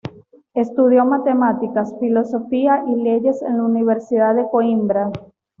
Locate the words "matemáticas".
1.05-1.93